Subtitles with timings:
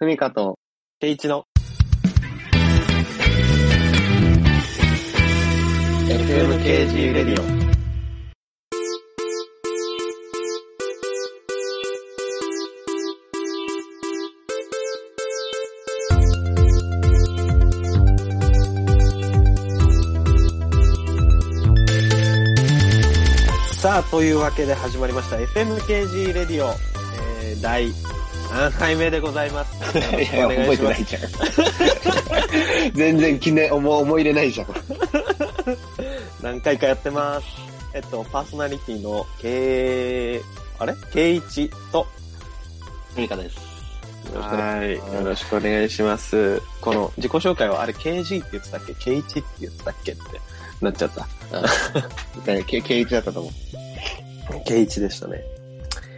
[0.00, 0.58] ふみかと、
[0.98, 1.44] ケイチの。
[6.08, 7.44] FMKG レディオ。
[23.74, 25.36] さあ、というわけで始まりました。
[25.36, 26.70] FMKG レディオ、
[27.42, 27.92] えー、第
[28.50, 29.96] 何回目でございます。
[29.96, 31.04] よろしくお願いします。
[31.04, 32.92] じゃん。
[32.94, 34.66] 全然記念、思思い入れないじゃん。
[36.42, 37.46] 何回かやってます。
[37.94, 40.40] えっと、パーソナリティの K、
[40.78, 42.06] あれ ?K1 と、
[43.14, 43.56] ふみかです。
[44.32, 46.62] よろしくお願はいい、しますよろしくお願いします。
[46.80, 50.22] この自己紹介はあれ KG って言ってたっけ ?K1 って言ってたっけって
[50.80, 51.26] なっちゃった。
[52.46, 53.52] 誰け、ケイチだったと思う。
[54.68, 55.59] K1 でしたね。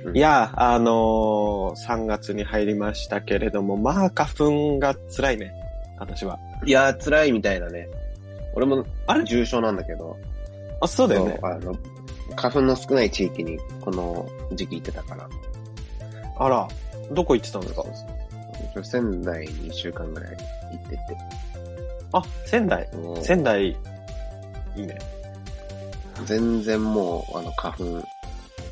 [0.05, 5.53] うんいや、あのー、3月に入りましたけれども、まあ花粉が辛いね。
[5.99, 6.39] 私は。
[6.65, 7.89] いやー、辛いみたいだね。
[8.55, 9.25] 俺も、あれ？
[9.25, 10.17] 重症なんだけど、
[10.81, 11.39] あ、そうだよね。
[11.43, 11.77] あの、
[12.37, 15.29] 花粉の少ない地域にこの時期行ってたから、
[16.39, 16.69] あら、
[17.13, 17.85] どこ行ってたんですか？
[18.85, 20.37] 仙台に1週間ぐらい行
[20.87, 20.99] ってて。
[22.13, 22.89] あ、仙台。
[23.23, 23.77] 仙台、い
[24.77, 24.99] いね。
[26.27, 27.85] 全然もう、あの、花粉、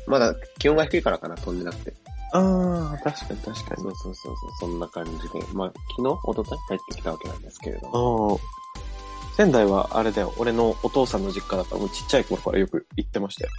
[0.07, 1.93] まだ気温が低いからかな、飛んでなくて。
[2.33, 3.81] ああ、確かに確かに。
[3.83, 5.39] そうそうそうそう、そんな感じで。
[5.53, 8.31] まあ、昨日、一昨日帰ってきたわけなんですけれども。
[8.31, 9.35] ああ。
[9.37, 10.33] 仙台はあれだよ。
[10.37, 13.49] 俺のお父さんの実家だったら、もうちっちゃい頃からよく行ってましたよ。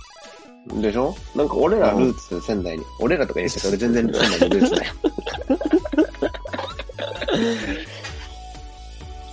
[0.81, 1.15] でしょ？
[1.35, 4.93] なんか俺らルーツ仙台に、俺らとか言うけど俺全然仙台にルーツだよ。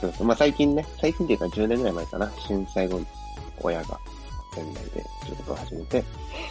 [0.02, 3.06] そうそうまあ最近ね、最近っていうか10年ぐらい前かな、震災後に
[3.62, 4.00] 親が
[4.54, 6.04] 仙台で仕事を始めて、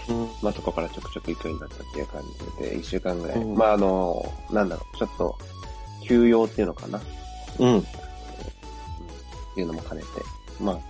[0.08, 0.28] うん。
[0.42, 2.22] まあそこからちょくちょく行くようになったっていう感
[2.58, 3.38] じで、1週間ぐらい。
[3.38, 5.38] うんまああの、なんだろう、ちょっと
[6.04, 7.00] 休養っていうのかな、
[7.58, 7.78] うん。
[7.78, 7.82] っ
[9.54, 10.08] ていうのも兼ねて、
[10.62, 10.80] ま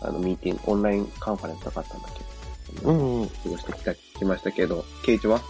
[0.00, 2.80] あ、あのミーティング、オンラインカンファレンスとかあったんだけ？
[2.82, 3.28] ど、うん、うん。
[3.28, 5.40] 過ごしてきた、きましたけど、ケイチは？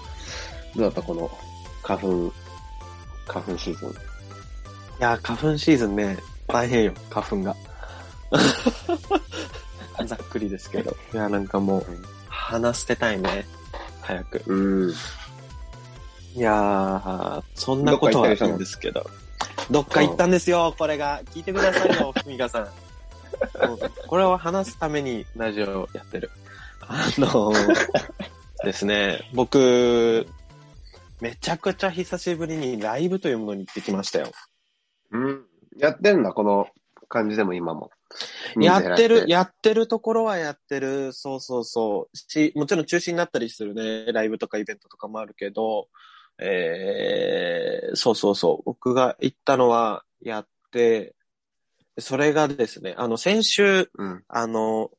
[0.77, 1.31] どうだったこの
[1.83, 2.33] 花粉、
[3.27, 3.91] 花粉シーズン？
[3.91, 3.93] い
[5.01, 7.57] や、花粉シーズンね、大変よ、花粉が。
[10.07, 10.97] ざっくりですけど。
[11.13, 11.87] いや、なんかもう、
[12.29, 13.47] 鼻捨てたいね。
[14.01, 14.43] 早く。
[14.47, 14.93] うん。
[16.35, 19.05] いやー、そんなことはいいんですけど。
[19.71, 21.23] どっか行ったんですよ、これが。
[21.35, 22.69] 聞いてくださいよ、ふみかさん
[24.07, 26.31] これを話すためにラジオやってる。
[26.81, 27.77] あのー
[28.65, 30.27] ですね、僕、
[31.21, 34.31] めちゃくちゃ久しぶりにライブというものに行ってきましたよ。
[35.13, 35.45] うん。
[35.77, 36.69] やってんだ、この
[37.09, 37.91] 感じでも今も。
[38.57, 41.13] やってる、ややってるところはやってる。
[41.13, 42.17] そうそうそう。
[42.17, 44.13] し、もちろん中止になったりするね。
[44.13, 45.89] ライブとかイベントとかもあるけど、
[46.39, 48.63] えー、そうそうそう。
[48.65, 51.15] 僕が行ったのはやって、
[51.99, 54.25] それがですね、あの、先週、うん。
[54.29, 54.91] あの、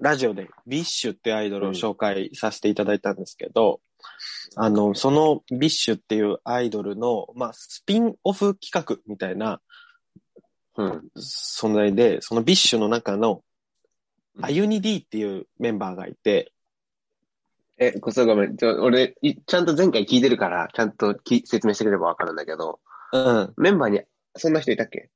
[0.00, 3.80] ラジオでビッシュってアイドルを紹介させていただいたんですけど、
[4.56, 9.60] あの、そのビッシュっていうアイドルの、まあ、スピンオフ企画みたいな
[10.76, 11.10] うん。
[11.16, 13.42] 存在で、そのビッシュの中の、
[14.36, 16.52] うんアユニ D っていうメンバーがいて、
[17.76, 18.56] え、こそごめん。
[18.56, 22.80] ちょ俺、いちゃんと前回聞いてるから、ちゃんとき説明してくれればわかるんだけど、
[23.12, 23.52] うん。
[23.58, 24.00] メンバーに、
[24.36, 25.10] そんな人いたっけ？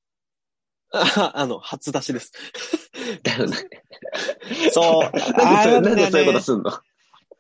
[0.93, 2.33] あ あの、初出しです。
[3.23, 3.57] だよね。
[4.73, 5.19] そう。
[5.39, 6.71] なんでそれなんでそういうことすんの？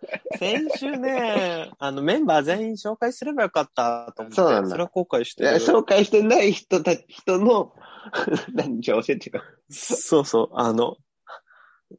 [0.39, 5.51] 先週ね、あの、メンバー全員紹介すればよかったと思って、そうなんだそれは後悔してる。
[5.57, 7.73] 紹介してない人た、人の、
[8.53, 9.43] 何じゃあ教えてよ。
[9.71, 10.97] そうそう、あの、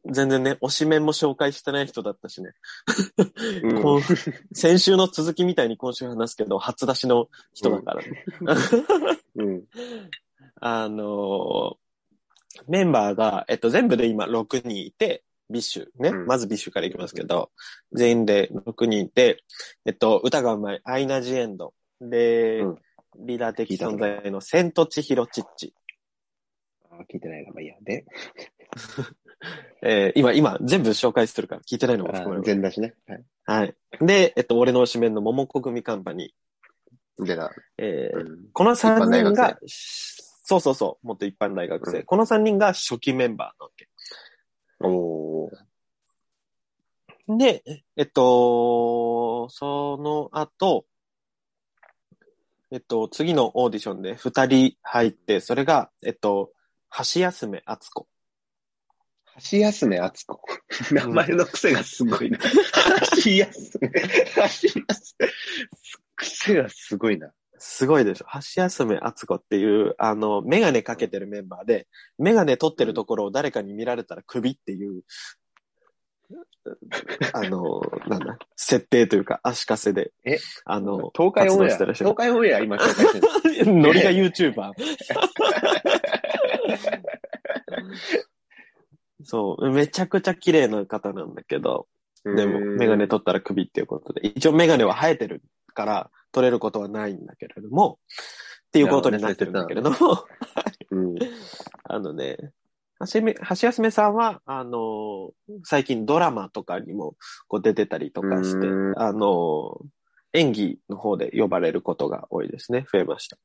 [0.05, 2.51] 全然ね、推しメンも紹介してない人だったしね。
[3.63, 4.01] うんこう
[4.55, 8.25] 先週の続きみたいに今週話すけど、初出しの人だからね。
[9.35, 9.63] うん。
[10.59, 11.77] あのー
[12.67, 16.09] メンバーが、えっと、全部で今6人いて、 BiSHね。
[16.09, 17.51] うんまず BiSHからいきますけど、
[17.93, 19.43] 全員で6人いて、
[19.85, 21.73] えっと、歌がうまい、アイナ・ジ・エンド。
[22.01, 22.77] で、うん
[23.19, 25.73] リーダー的存在のセントチヒロ・チッチ。
[26.91, 27.75] あ聞いてないな、まあいいや。
[27.81, 28.05] で、
[29.81, 32.45] えー今、今、全部紹介するから、聞いてないのもあ含まれる。
[32.45, 32.93] 全出しね。
[33.07, 33.25] はい。
[33.45, 33.75] はい。
[34.01, 36.33] で、えっと、俺の推しメンのモモコグミカンパニ
[37.19, 37.49] でだ。
[37.49, 37.53] ー。
[37.77, 38.49] えーうん。
[38.51, 41.99] この3人一般大が、そうそうそう、元一般大学生。
[41.99, 43.89] うんこの3人が初期メンバーなわけ。
[44.79, 45.67] おー。
[47.37, 47.63] で、
[47.97, 50.85] えっと、その後、
[52.71, 56.51] えっと、次のオーディションで二人入って、それが、えっと、
[57.13, 58.07] 橋休め敦子。
[59.51, 60.41] 橋休め敦子。
[60.91, 62.39] 名前の癖がすごいな。
[63.23, 63.89] 橋休め。
[63.89, 65.27] 橋休め。
[66.15, 67.31] 癖がすごいな。
[67.59, 68.25] すごいでしょ。
[68.55, 71.87] 橋休め敦子っていう、あの、メガネかけてるメンバーで、
[72.17, 75.03] メガネ取ってるところを誰かに見られたら首っていう、
[77.33, 80.11] あの、なんだ、設定というか、足かせで。
[80.25, 80.37] え？
[80.65, 83.73] あの、東海オンエア、活動し東海オンエア今紹介してる。
[83.73, 84.73] ノリが YouTuber。
[89.23, 91.87] そう、めちゃくちゃ綺麗な方なんだけど、
[92.25, 95.41] でも、メガネ取ったら首っていうことで、一応メガネは生えてる
[95.73, 97.97] から、取れることはないんだけれども、
[98.67, 99.97] っていうことになってるんだけれども、
[100.91, 101.15] うん。
[101.83, 102.51] あのね、
[103.09, 105.31] 橋休めさんは、あの、
[105.63, 107.15] 最近ドラマとかにも
[107.47, 109.81] こう出てたりとかしてう、んあの、
[110.33, 112.85] 演技の方で呼ばれることが多いですね。
[112.91, 113.39] 増えました。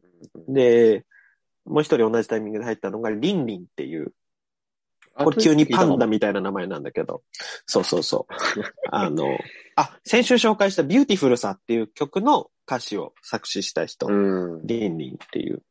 [0.49, 1.07] で、
[1.65, 4.13] もう一人同じタイミングで入ったのが、リンリンっていう、
[5.15, 7.23] これ急にパンダみたいな名前なんだけど、
[7.65, 8.35] そうそうそう。
[8.91, 9.25] あの、
[9.77, 14.13] あ、先週紹介した beautifulさっていう曲の歌詞を作詞した人、う
[14.63, 14.67] ん。
[14.67, 15.63] リンリンっていう。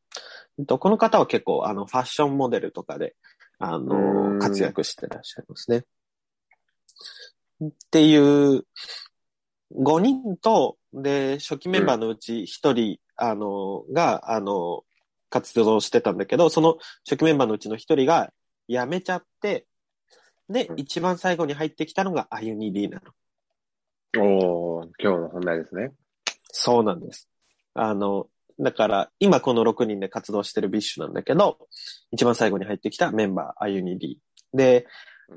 [0.59, 3.15] えっとこの方は結構、あの、ファッションモデルとかで、
[3.57, 5.86] あうの、ん活躍してらっしゃいますね。
[7.63, 8.65] っていう、
[9.74, 14.83] 5人と、で、初期メンバーのうち1人、あの、が、あの、
[15.30, 18.31] 活動してたんだけど、その初期メンバーのうちの1人が
[18.68, 19.65] 辞めちゃって、
[20.50, 23.13] でう、ん一番最後に入ってきたのがアユニ・Dなの。
[24.24, 25.94] おー、今日の本題ですね。
[26.51, 27.30] そうなんです。
[27.74, 28.27] あの、
[28.59, 31.57] だから、今この6人で活動してる BiSHなんだけど、
[32.12, 34.19] 一番最後に入ってきたメンバー、アユニ・D。
[34.53, 34.86] で、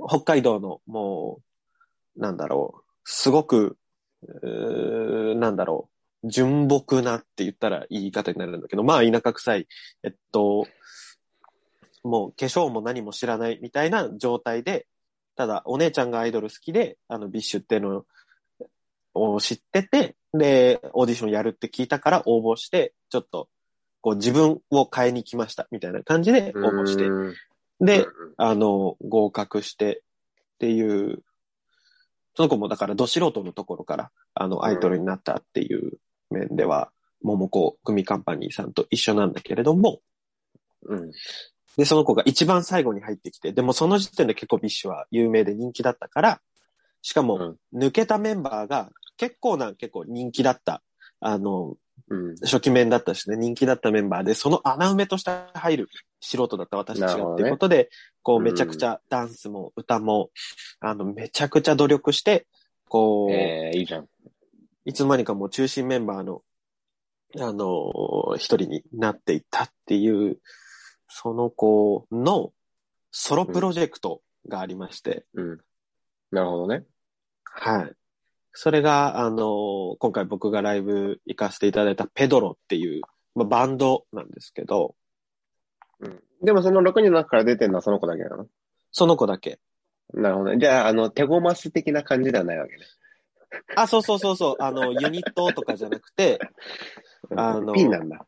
[0.09, 1.41] 北海道のも
[2.17, 3.79] う、なんだろう、すごく、
[4.43, 5.89] なんだろ
[6.23, 9.69] う、純朴なって言ったらいい言い方になるんだけど、まあ田舎臭い、
[10.03, 10.67] えっと、
[12.03, 14.87] もう化粧も何も知らないみたいな状態で、
[15.37, 18.05] ただお姉ちゃんがアイドル好きで、あの BiSHっていうの
[19.15, 23.49] を知ってて、で、オーディションやるって聞いたから応募して、ちょっと、
[24.01, 27.35] こう自分を変えに来ましたみたいな感じで応募して、うん。
[27.81, 28.07] で、、
[28.37, 30.03] あの、合格して
[30.57, 31.23] っていう、
[32.37, 35.99] その子もだからど素人のところから、あの、アイドルになったっていう
[36.31, 36.91] 面では、
[37.23, 40.01] モモコグミカンパニーさんと一緒なんだけれども、
[40.87, 41.13] うん。
[41.77, 46.41] で、その子が一番最後に入ってきて、でもその時点で結構 BiSHは有名で人気だったから、
[47.03, 50.83] しかも、抜けたメンバーが結構な、結構人気だった、
[51.21, 51.77] あの、
[52.09, 52.37] うん。
[52.43, 55.89] 初期メンだったしね、人気だったメンバーで、その穴埋めとして入る
[56.21, 57.89] 素人だった私たちがっていうことで、
[58.23, 60.31] こう、うんめちゃくちゃダンスも歌も、
[60.81, 62.47] あの、めちゃくちゃ努力して、
[62.89, 64.09] こう、えー、いいじゃん。
[64.85, 66.43] いつの間にかもう中心メンバーの、
[67.39, 70.39] あの、一人になっていったっていう、
[71.09, 72.53] その子の
[73.11, 75.61] ソロプロジェクトがありまして、うん。
[76.31, 76.85] なるほどね。
[77.45, 77.93] はい。
[78.55, 83.03] それが、あの、今回僕がライブ行かせていただいたペドロっていう、
[83.35, 84.95] まあ、バンドなんですけど、
[86.01, 86.21] うん。
[86.43, 88.47] でもその6人の中から出てるのはその子だけなの？
[88.93, 89.59] その子だけ。
[90.13, 90.59] なるほどね。
[90.59, 92.85] じゃあ、あの、手ごます的な感じではないわけね。
[93.77, 96.39] あ、そうそうそうそう、あの、ユニットとかじゃなくて、
[97.31, 98.27] うんあのピンなんだ。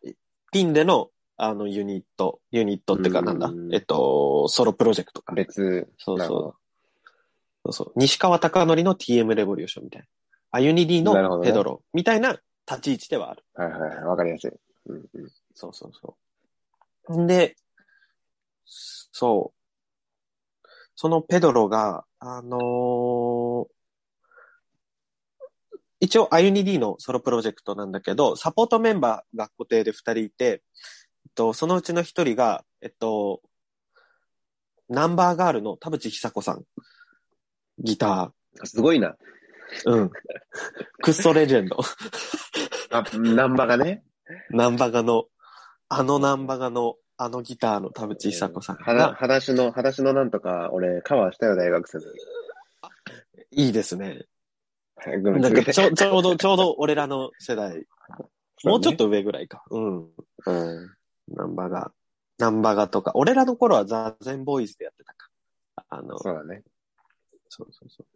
[0.51, 5.35] ピンでの、あの、ユニット、ユニットってかなんだうん、えっと、ソロプロジェクトか。
[5.35, 5.87] 別。
[5.99, 6.66] そうそう。
[7.67, 7.93] そうそう。
[7.97, 10.09] 西川貴教の TM レボリューションみたいな。
[10.53, 13.45] あユニディのペドロみたいな立ち位置ではある。
[13.55, 14.05] はいはいはい。
[14.05, 14.51] わかりやすい。
[14.87, 15.31] うんうん。
[15.55, 16.17] そうそうそ
[17.09, 17.23] う。
[17.23, 17.57] んで、
[18.65, 20.69] そう。
[20.95, 23.77] そのペドロが、あのー
[25.99, 33.41] 一応、アユニ D のソロプロジェクトなんだけど、サポートメンバーが固定で二人いて、えっと、そのうちの一人が、えっと、
[34.89, 36.65] ナンバーガールの田淵久子さん。
[37.79, 38.33] ギタ
[38.65, 39.17] すごいな。
[39.85, 39.91] ー。
[39.93, 40.11] うん。
[41.03, 41.79] クッソレジェンド。
[42.91, 44.03] あ、ナンバがね。
[44.51, 45.27] ナンバガの、
[45.89, 51.99] あのナンバガの、あのギターの田淵久子さんが、はだしの、はだしのなんとか、俺、カバーしたよ、大学生。
[53.53, 54.25] いいですね。
[55.07, 55.55] なん。
[55.55, 57.87] かちょ、ちょうど、ちょうど俺らの世代、
[58.65, 59.65] もうちょっと上ぐらいか。
[59.71, 59.97] うん。
[60.05, 60.95] うん。
[61.29, 61.93] ナンバガ、
[62.39, 65.29] ナンバガとか、俺らの頃はザ・ゼンボーイズでやってたか。
[65.89, 66.63] あの、そうだね。
[67.49, 68.07] そうそうそう。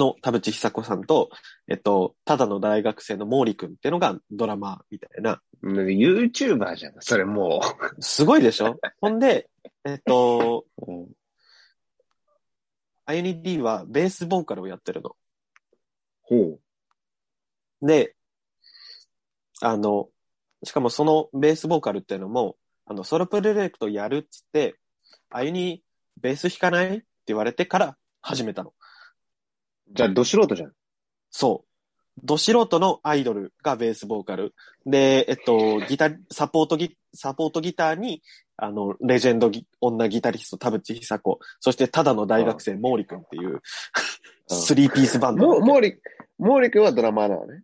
[0.00, 1.28] の田淵久子さんと、
[1.68, 5.42] えっと、ただの大学生の毛利くんっていうのがドラマーみたいな。
[5.60, 7.60] うん YouTuber じゃん、それも
[8.00, 8.78] すごいでしょ？
[9.00, 9.48] ほんで、
[9.84, 10.64] えっと、
[13.04, 15.14] あゆに D はベースボーカルをやってるの。
[16.22, 16.58] ほ
[17.82, 18.16] で、
[19.60, 20.08] あの、
[20.64, 24.76] しかもそのベースボーカルっていうのも、あの、ソロプロジェクトやるっつって、
[25.30, 25.84] あゆに
[26.20, 28.70] ベース弾かないって言われてから始めたの。
[28.70, 28.72] う。
[29.94, 30.72] じゃあ、ど素人じゃん。
[31.30, 31.68] そう。
[32.22, 34.54] ど素人のアイドルがベースボーカル。
[34.86, 38.22] で、えっと、ギター、サポートギ、サポートギターに、
[38.56, 43.60] あの、レジェンドギ女ギタリスト田淵久子、そしてただの大学生毛利くんっていう、
[44.48, 45.60] スリーピースバンド。
[45.60, 45.94] も、毛利、
[46.38, 47.62] 毛利くんはドラマーなのね。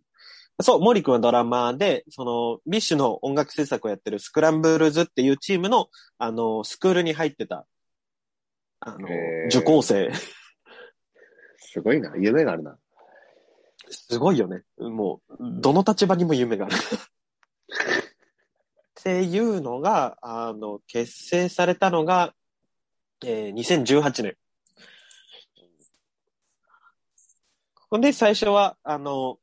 [0.61, 7.65] そう、毛利くんはドラマーで、その、 BiSHの音楽制作をやってる SCRAMBLES っていうチームの、あの、スクールに入ってた、
[8.81, 9.07] あの
[9.47, 10.11] 受講生。
[11.71, 12.15] すごいな。
[12.17, 12.77] 夢があるな。
[13.89, 14.63] すごいよね。
[14.79, 16.75] もう、どの立場にも夢がある。
[16.75, 16.79] っ
[18.95, 22.33] ていうのが、あの、結成されたのが、
[23.23, 24.35] えー、2018年。
[27.75, 29.37] ここで最初は、あの、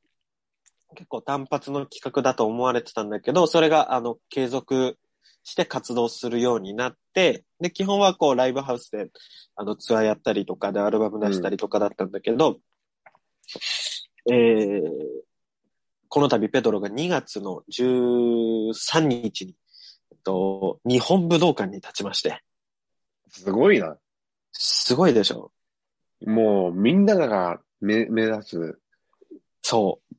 [0.97, 4.99] 結構単発の企画だと思われてたんだけど、それが、あの、継続
[5.45, 9.09] して活動するようになって、で、基本はこう、ライブハウスで、
[9.55, 12.59] あの、ツアーやったりとかでアルバム出したりとかだったんだけど、
[14.31, 14.83] えー、
[16.09, 19.55] この度ペドロが2月の13日に、
[20.13, 22.43] えっと、日本武道館に立ちまして、
[23.31, 23.97] すごいな。
[24.53, 25.53] すごいでしょ
[26.27, 28.79] もう、みんなが目目指す。
[29.63, 30.17] そう。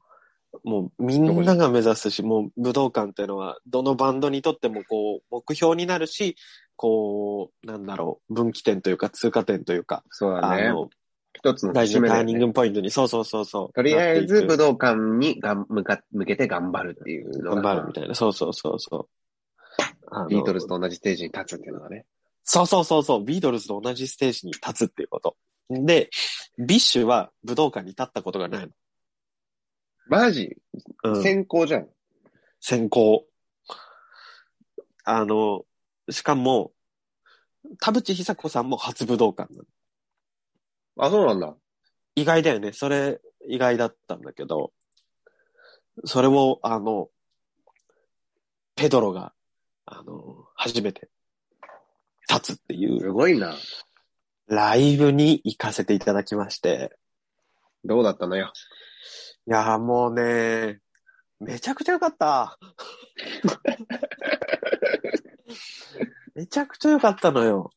[0.63, 6.36] もうみんなが目指すし、もう武道館っていうのは、どのバンドにとってもこう、目標になるし、
[6.77, 10.67] こう、なんだろう、分岐点というか通過点というか、そうだね。
[10.67, 10.89] あの、
[11.34, 12.39] 一つの大事なターニン。
[12.39, 13.74] グポイントに、そうそうそうそう。
[13.74, 18.15] とりあえず武道館にがん向か向けて頑張るっていうのが頑張るみたいな。
[18.15, 20.29] そうそうそうそう。
[20.29, 22.05] ビートルズと同じステージに立つっていうのがね。
[22.43, 23.24] そうそうそうそう。
[23.25, 25.36] ビートルズと同じステージに立つっていうこと。
[25.69, 26.10] で、
[26.57, 28.69] BiSHは武道館に立ったことがない
[30.07, 30.55] マジ？
[31.03, 31.12] の。
[31.15, 31.24] うん。
[31.24, 31.88] 先行じゃん。
[32.62, 33.25] 先行。
[35.03, 35.65] あの、
[36.09, 36.71] しかも、
[37.79, 39.65] 田渕ひさ子さんも初武道館なの。
[40.99, 41.55] あ、そうなんだ。
[42.15, 42.73] 意外だよね。
[42.73, 44.71] それ、意外だったんだけど、
[46.05, 47.09] それを、あの、
[48.75, 49.33] ペドロが、
[49.85, 51.09] あの、初めて
[52.29, 53.55] 立つっていうすごいな。
[54.47, 56.97] ライブに行かせていただきまして、
[57.83, 58.53] どうだったのよ。
[59.47, 60.79] いやーもうね、
[61.39, 62.57] めちゃくちゃ良かった。
[66.36, 67.72] めちゃくちゃ良かったのよ。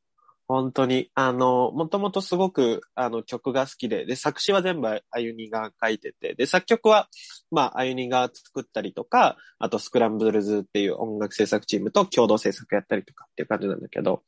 [0.49, 1.11] 本当に。
[1.15, 7.09] あの、もともとすごく、あの、曲が好きで、で、作詞は全部あゆにが書いてて、で、作曲は、
[7.53, 14.25] まあ、あゆにが作ったりとか、あと、スクランブルズっていう音楽制作チームと共同制作やったりとかっていう感じなんだけど、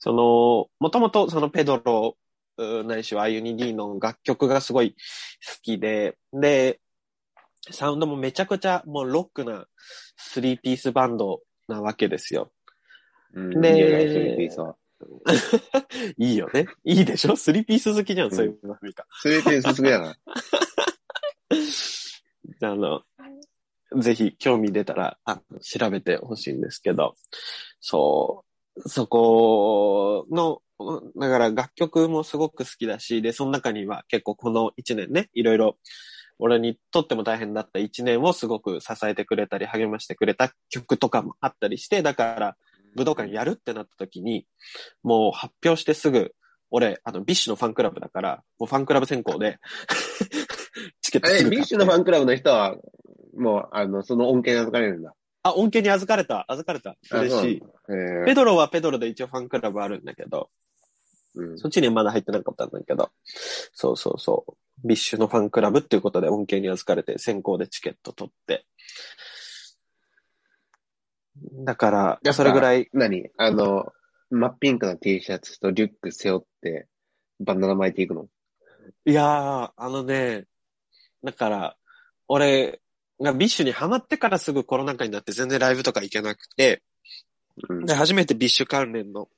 [0.00, 2.16] その、もともとそのペドロ、
[2.84, 4.96] ないしはあゆに D の楽曲がすごい好
[5.62, 6.80] きで、で、
[7.70, 9.66] サウンドもめちゃくちゃもうロックな
[10.16, 12.50] スリーピースバンドなわけですよ。
[13.34, 14.76] うん、でいいよねスリーピースは。
[16.18, 16.66] いいよね。
[16.84, 17.36] いいでしょ？
[17.36, 19.06] スリーピース好きじゃん、うんそういうのか。
[19.22, 20.16] スリーピース好きだな。
[22.62, 23.02] あの、
[24.02, 27.14] ぜひ興味出たら、あの調べてほしいんですけど、
[27.80, 28.44] そ
[28.76, 30.60] う、そこの、
[31.16, 35.76] だから楽曲もすごく好きだし、で、その中には結構この一年ね、いろいろ、
[36.38, 42.56] 俺にとっても大変だった一年をすごく支えてくれたり励ましてくれた曲とかもあったりして、だから
[42.96, 44.46] 武道館やるってなった時に、
[45.02, 46.34] もう発表してすぐ、
[46.70, 49.58] 俺、あの、 BiSHのファンクラブだから、もうファンクラブ先行で、
[51.02, 52.76] チケットすえ、 BiSHのファンクラブの人は、
[53.36, 55.14] もう、あの、その恩恵に預かれるんだ。
[55.42, 56.44] あ、恩恵に預かれた。
[56.48, 56.96] 預かれた。
[57.18, 57.62] 嬉しい。
[58.26, 60.50] PEDROは PEDROで一応ファンクラブあるんだけど、
[61.34, 63.10] うんそっちにはまだ入ってなかったんだけど、
[63.72, 64.54] そうそうそう。
[64.86, 68.66] BiSHのファンクラブっていうことで恩恵に預かれて先行でチケット取って。
[71.64, 73.30] だから、ぱそれぐらい、何？
[73.36, 73.92] あの、
[74.30, 76.86] 真っピンクの T シャツとリュック背負って、
[77.40, 78.26] バンダナ巻いていくの？
[79.04, 80.46] いやー、あのね、
[81.22, 81.76] だから、
[82.28, 82.80] 俺
[83.20, 86.82] が BiSHにハマってからすぐコロナ禍になって全然ライブとか行けなくて、
[87.68, 87.84] うん。
[87.86, 89.28] で、初めて BiSH関連の、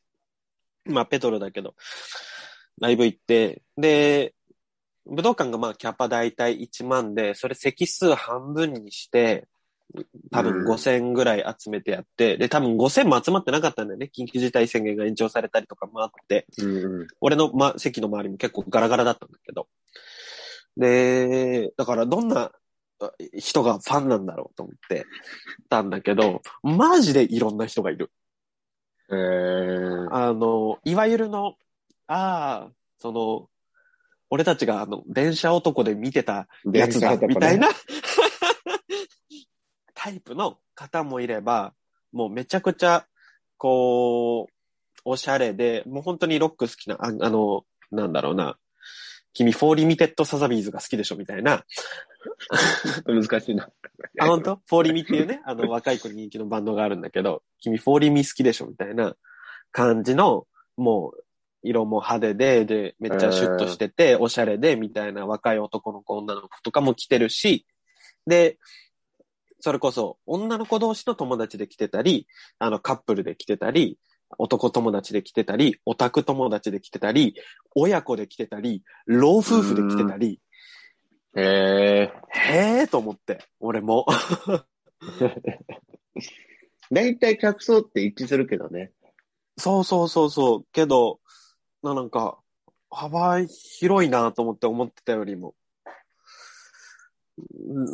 [0.85, 1.75] まあ、 PEDROだけど、
[2.81, 4.35] ライブ行って、で、
[5.07, 9.49] 武道館がまあ、キャパ大体1万で、それ席数半分にして、
[10.31, 14.11] 多分うん5000ぐらい集めてやって、で、多分5000も集まってなかったんだよね。
[14.17, 17.09] 緊急事態宣言が延長されたりとかもあって、うんうん。
[17.21, 19.69] 俺の、ま、席の周りも結構ガラガラだったんだけど。
[20.77, 22.53] で、だからどんな
[23.01, 25.07] あ人がファンなんだろうと思って
[25.69, 28.11] たんだけど、マジでいろんな人がいる。
[29.11, 31.55] えー、あの、いわゆるの、
[32.07, 33.49] ああ、その、
[34.31, 37.69] 俺たちがあの、電車男で見てたやつだ、みたいな、
[40.03, 41.75] タイプの方もいれば、
[42.13, 43.07] もうめちゃくちゃ、
[43.57, 44.53] こう、
[45.05, 48.59] おしゃれで、もう本当にロック好きな、ああの、なんだろうな、
[49.33, 51.65] 君、04 Limited Sazabys が好きでしょみたいな。
[53.07, 53.71] 難しいな。
[54.19, 54.57] あ、本当？
[54.67, 59.15] フォーリミっていうね、あの、若い子に人気のバンドがあるんだけど、君、フォーリミ好きでしょみたいな
[59.71, 61.25] 感じの、もう、
[61.63, 67.65] 色も派手で、で、めっちゃシュッとしてて、おしゃれで、みたいな若い男の子、女の子とかも来てるし、
[68.27, 68.59] で、
[69.65, 72.27] それこそ、女の子同士の友達で来てたり、
[72.59, 73.97] あの、カップルで来てたり、
[74.37, 77.37] 男友達で来てたり、オタク友達で来てたり、
[77.77, 80.41] 親子で来てたり、老夫婦で来てたり、
[81.37, 82.13] へえ。
[82.31, 84.05] へえーと思って、俺も。
[86.91, 88.91] 大体客層って一致するけどね。
[89.59, 90.67] そうそうそうそう。
[90.73, 91.21] けど、
[91.85, 92.41] ななんか、
[92.91, 95.55] 幅広いなと思って思ってたよりも。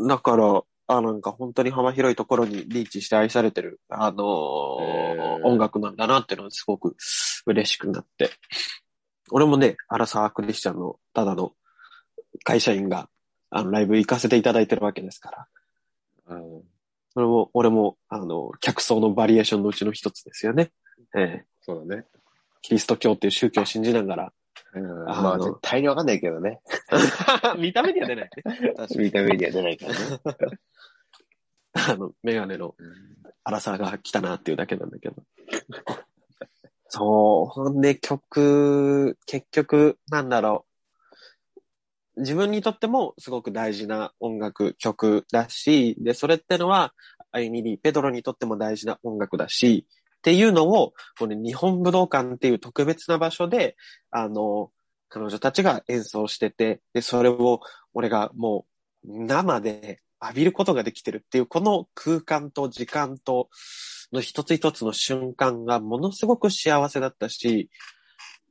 [0.08, 6.96] だから、あ、なんか本当に幅広いところにリーチして愛されてる、あのー音楽なんだなっていうのはすごく
[7.46, 8.30] 嬉しくなって。
[9.30, 11.52] 俺もね、アラサークリスチャンのただの
[12.42, 13.08] 会社員が、
[13.50, 15.46] あの、ライブ行かせていただいてるわけですから。
[16.28, 16.62] うん。
[17.12, 20.72] それも、俺も、あの、客層のバリエーションのうちの一つですよね。
[21.16, 22.04] ええそうだね。
[22.62, 24.32] キリスト教っていう宗教を信じながら。
[24.74, 26.60] うん、まあ、絶対にわかんないけどね。
[27.58, 28.42] 見た目には出ないね。
[28.96, 30.58] 見た目には出ないからね。
[31.90, 35.16] あの、メガネのうん荒さが来たなっていうだけなんだけど。
[36.88, 37.46] そう。
[37.46, 40.66] ほんで、曲、結局、なんだろ
[42.16, 42.20] う。
[42.20, 46.92] 自分にとってもすごく大事な音楽、曲だし、で、それってのは、
[47.32, 49.86] アイニリー、ペドロにとっても大事な音楽だし、
[50.28, 53.76] っていうのを、この日本武道館っていう特別な場所で、
[54.10, 54.70] あの、
[55.08, 57.60] 彼女たちが演奏してて、で、それを
[57.94, 58.66] 俺がも
[59.06, 63.48] う生で浴びることができてるっていう、この空間と時間と
[64.12, 67.70] の一つ一つの瞬間がものすごく幸せだったし、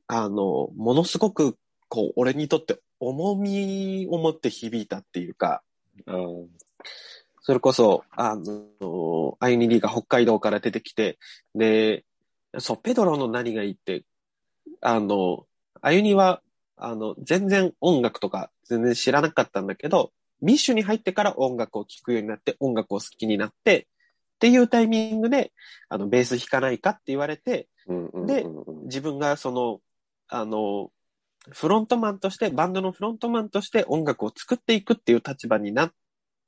[0.08, 1.56] あの、ものすごく、
[1.88, 5.62] こう、俺にとって重みを持って響いたっていうか、
[6.08, 6.48] うん。
[7.48, 11.18] それこそ、あの、アイニリーが北海道から出てきて、
[11.54, 12.04] で、
[12.58, 14.04] そう、ペドロの何がいいって、
[14.82, 15.46] あの、
[15.80, 16.42] アユニは、
[16.76, 23.88] あの、全然音楽とか全然知らなかったんだけど、 BiSHに入ってから音楽を聴くようになって、音楽を好きになって、
[24.34, 25.52] っていうタイミングで、
[25.88, 27.66] あの、ベース弾かないかって言われて、
[28.26, 29.80] でうん自分がその、
[30.28, 30.90] あの、
[31.48, 35.94] フロントマンとして、バンドのフロントマンとして音楽を作っていくっていう立場になって、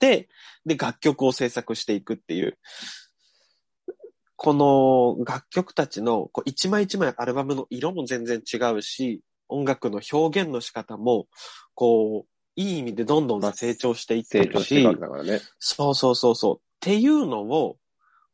[0.00, 0.28] で、
[0.66, 2.58] 楽曲を制作していくっていう。
[4.36, 11.26] この楽曲たちのこう一枚一枚アルバムの色も全然違うし、音楽の表現の仕方も、
[11.74, 14.82] こう、いい意味でどんどん成長していってるし。
[15.58, 16.56] そうそうそうそう。
[16.56, 17.76] っていうのを、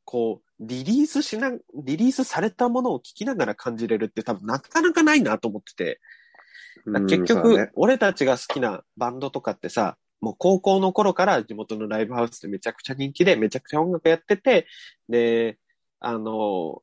[0.05, 6.01] こう、リリースしな、リリースされたものを聞きながら感じれるって多分なかなかないなと思ってて。
[6.85, 14.67] うん結局、ね俺たちが好きなバンドとかってさ、もう高校の頃から地元のライブハウスでめちゃくちゃ人気で、めちゃくちゃ音楽やってて、
[15.09, 15.59] で、
[16.01, 16.83] あの、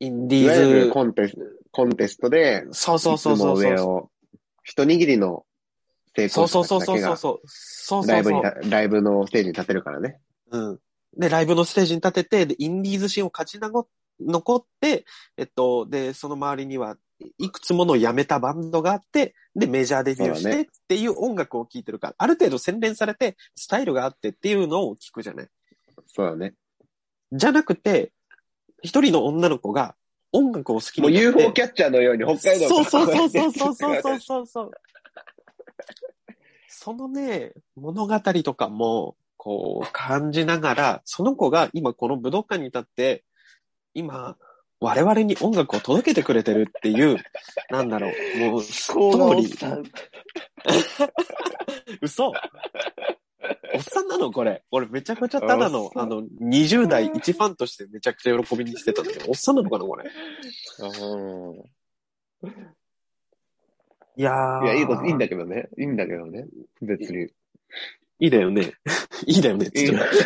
[0.00, 1.40] インディーズ、るコンテスト、
[1.70, 3.58] コンテストで、そうそうそうそう。
[3.58, 4.10] 上を、
[4.64, 5.44] 一握りの
[6.16, 7.48] 成功者たちだけがそう。
[7.48, 8.22] そうライ。
[8.22, 10.18] ブにた、ライブのステージに立てるからね。
[10.50, 10.80] うん。
[11.16, 13.88] で、ライブのステージに立てて、で、インディーズシーンを勝ちなご、
[14.20, 15.04] 残って、
[15.36, 16.96] えっと、で、その周りには、
[17.38, 25.48] いくつもの辞めたバンドがあって、で、メジャーデビューしてっていう音楽を聴いてるから、ある程度洗練されて、スタイルがあってっていうのを聞くじゃない。
[26.06, 26.54] そうだね。
[27.32, 28.12] じゃなくて、
[28.82, 29.94] 一人の女の子が
[30.32, 31.38] 音楽を好きもうになって。
[31.40, 34.70] UFO キャッチャーのように北海道そうそうそうそうそうそうそうそう。
[36.68, 43.24] そのね、物語とかも、こう、感じながら、その子が今この武道館に立って、
[43.94, 44.36] 今、
[44.82, 47.16] 我々に音楽を届けてくれてるっていう、
[47.70, 48.14] なんだろう、
[48.50, 49.82] もう、ストーリー。
[52.02, 52.32] 嘘お
[53.78, 54.64] っさんなのこれ。
[54.72, 60.10] 俺めちゃくちゃただのあの、20代一ファンとしてめちゃくちゃ喜びにしてたんだけど、おっさんなのかなこれ。
[60.80, 60.86] う
[61.52, 61.62] ん
[64.16, 64.64] いやー。
[64.64, 65.68] いや、いいこと、いいんだけどね。
[65.78, 66.46] いいんだけどね。
[66.80, 67.28] 別に。
[68.18, 68.72] いいだよね。
[69.26, 69.70] いいだよね。
[69.74, 70.08] いいんだっ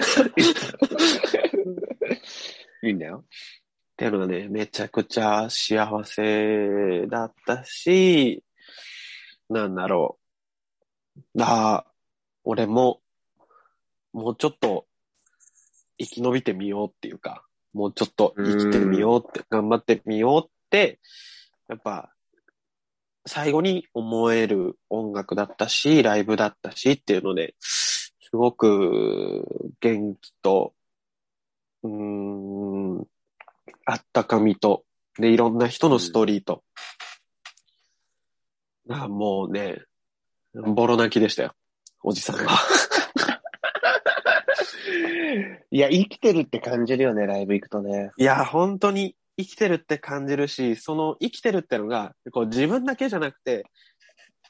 [2.82, 3.24] いいんだよ。
[3.96, 8.44] ていうのがね、めちゃくちゃ幸せだったし、
[9.48, 10.18] なんだろ
[11.34, 11.42] う。
[11.42, 11.86] ああ、
[12.44, 13.00] 俺も、
[14.12, 14.86] もうちょっと
[15.98, 21.00] 生き延びてみようっていうか、もうちょっと生きてみようって、頑張ってみようって、
[21.68, 22.12] やっぱ、
[23.26, 30.74] 最後に思える音楽だったし、ライブだったしっていうので、すごく元気と、
[31.82, 31.92] うー
[33.02, 33.06] ん、
[33.86, 34.84] あったかみと、
[35.18, 36.62] で、いろんな人のストーリーと、
[38.90, 39.82] あもうね、
[40.54, 41.52] ボロ泣きでしたよ。
[42.02, 42.46] おじさんが。
[45.70, 48.10] いや、生きてるって感じるよね、ライブ行くとね。
[48.16, 53.64] いや、本当に生きてるって感じるし、その生きてるってのが、こう自分だけじゃなくて、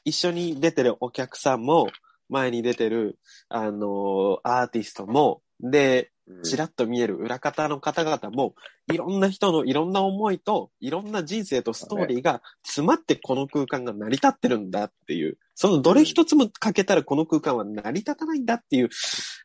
[0.05, 1.87] 一緒に出てるお客さんも、
[2.29, 3.17] 前に出てる、
[3.49, 6.11] あのアーティストも、で、
[6.43, 8.55] ちらっと見える裏方の方々も、
[8.91, 18.89] いろんな人のいろんな思いと、いろんな人生とストーリーが詰まってこの空間が成り立ってるんだっていう、そのどれ一つもかけたらこの空間は成り立たないんだっていう、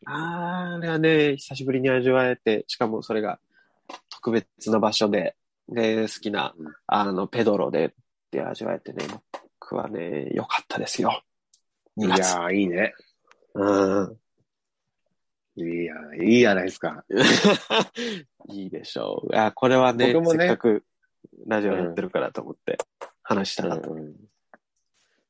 [0.05, 3.39] あれはね、久しぶりに味わえて、しかもそれが
[4.09, 5.35] 特別な場所で、
[5.69, 6.53] で、好きな、
[6.87, 7.89] あの、ペドロでっ
[8.29, 9.05] て味わえてね、
[9.59, 11.23] 僕はね、良かったですよ。
[11.97, 12.93] いやー、いいね。
[13.55, 14.17] うん。
[15.55, 17.05] いや、いいじゃないですか。
[18.49, 19.35] いいでしょう。
[19.35, 20.83] あ、これはね、僕もねせっかく
[21.45, 22.77] ラジオやってるからと思って
[23.21, 23.89] 話したかった。
[23.89, 24.15] うん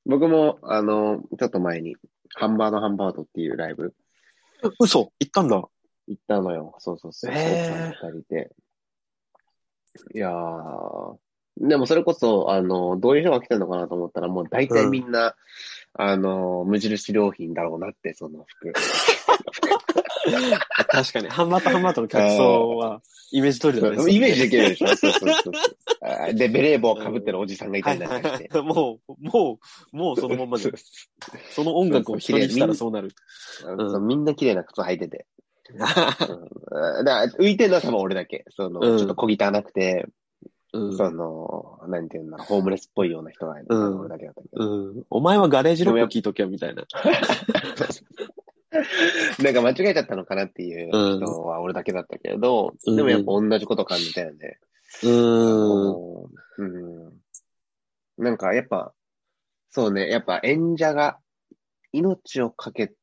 [0.06, 1.96] 僕も、あの、ちょっと前に、
[2.36, 3.94] ハンバードハンバードっていうライブ
[4.80, 5.64] 嘘行ったんだ。
[6.08, 6.76] 行ったのよ。
[6.80, 7.32] そうそうそう。
[7.34, 8.52] へー人で。
[10.14, 11.18] いやー。
[11.58, 15.36] でもそれこそ、あの、どういう人が来てるのかなと思ったら、もう大体みんな、
[15.94, 18.74] あの、無印良品だろうなって、その服。
[20.90, 23.96] 確かに、ハンバートハンバートの客層は、イメージ通りだね。
[24.14, 25.52] イメージできるでしょ そうそうそ
[26.30, 28.50] うで、ベレー帽をかぶってるおじさんがいたはいりなんかして。
[28.58, 28.64] はいはい。
[28.76, 29.60] もう、も
[29.92, 30.72] う、もうそのまんまで
[31.50, 33.12] その音楽を人にしたらそうなる。
[34.02, 35.26] みんな綺麗な靴履いてて。
[35.70, 36.16] うんだか
[37.04, 38.46] ら浮いてるのは多分俺だけ。
[38.52, 40.06] その、うんちょっと小汚くて、
[40.74, 44.72] うんその、なんていうんだろう、ホームレスっぽいような人がいるのうだけだったけど。
[44.72, 45.04] うん。
[45.10, 46.84] お前はガレージロック聞いとけよ、みたいな。
[49.44, 54.60] なんか間違えちゃったのかなっていう人は俺だけだったけど、うんでもやっぱ同じこと感じたよね。
[55.04, 56.34] うーん。
[56.58, 57.14] うん。
[58.18, 58.94] なんかやっぱ、
[59.70, 61.20] そうね、やっぱ演者が
[61.92, 62.94] 命をかけ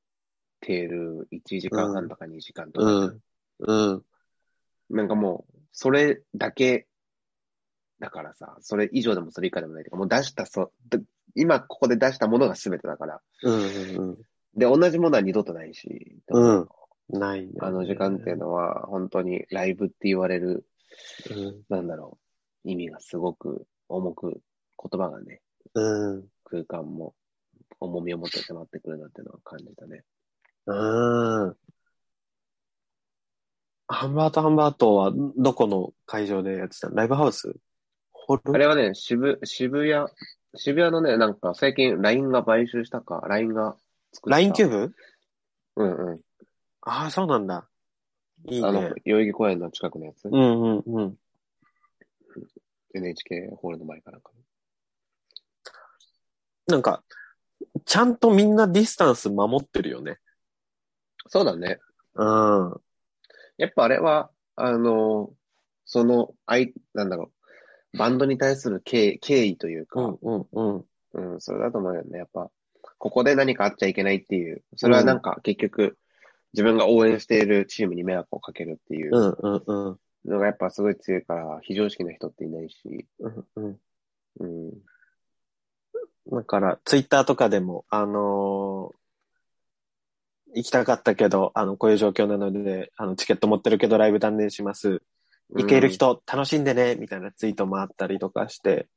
[0.60, 3.20] てる1時間半とか2時間とか、うん。
[3.58, 4.04] うん。
[4.90, 6.86] なんかもう、それだけ
[8.00, 11.00] だからさ、それ以上でもそれ以下でもないとか、もう出したそ、で
[11.36, 13.20] 今ここで出したものが全てだから。
[13.42, 14.16] うん。
[14.56, 16.68] で、同じものは二度とないし、うん。
[17.08, 17.52] ないね。
[17.60, 20.66] あの時間っていうのは、本当にライブって言われる、
[21.30, 21.62] うん。
[21.68, 22.18] なんだろ
[22.64, 24.40] う、意味がすごく重く、
[24.82, 25.40] 言葉がね、
[25.74, 26.24] うん。
[26.44, 27.14] 空間も
[27.78, 30.04] 重みを持って迫ってくるなっていうのは感じたね。
[30.66, 30.72] う
[31.50, 31.56] ん。
[33.92, 36.88] ハンバートハンバートはどこの会場でやってた？
[36.88, 37.54] のライブハウス？
[38.12, 38.54] ホール？
[38.54, 40.08] あれはね、渋、渋谷、
[40.54, 43.76] 渋谷のね、なんか最近 LINE が買収したか、LINE が
[44.12, 44.36] 作った。
[44.36, 44.94] ?LINE キューブ？
[45.76, 46.20] うんうん。
[46.82, 47.68] ああ、そうなんだ。
[48.48, 51.16] いいあのね。、代々木公園の近くのやつ、うんうんうん。
[52.94, 54.30] NHK ホールの前かなんか。
[56.66, 57.02] なんか、
[57.84, 60.18] ちゃんとみんなディスタンス守ってるよね。
[61.28, 61.78] そうだね。
[62.14, 62.80] うん。
[63.58, 65.30] やっぱあれは、あの、
[65.84, 67.30] その、あい、なんだろ
[67.94, 70.84] う、バンドに対する敬敬意というか、うんうんうん。
[71.12, 72.18] うん、それだと思うよね。
[72.18, 72.50] やっぱ、
[73.00, 75.96] ここで何かあっちゃいけないっていう、それはなんか結局、
[76.52, 79.10] 自分が応援しているチームに迷惑をかけるっていう。
[79.10, 79.98] うんうんうん。
[80.26, 83.78] のがやっぱすごい強いから、非常識な人っていないし、うんうん。
[84.40, 84.72] うん、
[86.30, 89.00] だから、ツイッターとかでも、あのー
[90.52, 95.00] 行きたかったけど、あの、こういう状況なので、あの、チケット持ってるけどライブ断念します。
[95.54, 98.88] 行ける人楽しんでね、みたいなツイートもあったりとかして、